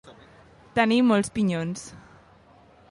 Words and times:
Tenir 0.79 0.97
molts 1.11 1.31
pinyons. 1.37 1.87